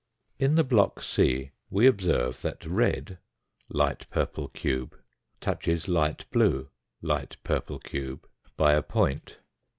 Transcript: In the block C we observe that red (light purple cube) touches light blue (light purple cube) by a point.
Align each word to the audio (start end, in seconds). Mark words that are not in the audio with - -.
In 0.39 0.55
the 0.55 0.63
block 0.63 1.03
C 1.03 1.51
we 1.69 1.85
observe 1.85 2.41
that 2.41 2.65
red 2.65 3.19
(light 3.69 4.09
purple 4.09 4.47
cube) 4.47 4.97
touches 5.39 5.87
light 5.87 6.25
blue 6.31 6.69
(light 7.03 7.37
purple 7.43 7.77
cube) 7.77 8.27
by 8.57 8.73
a 8.73 8.81
point. 8.81 9.37